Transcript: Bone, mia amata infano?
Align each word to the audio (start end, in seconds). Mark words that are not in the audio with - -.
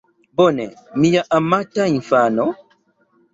Bone, 0.37 0.65
mia 1.03 1.21
amata 1.41 1.83
infano? 1.97 2.45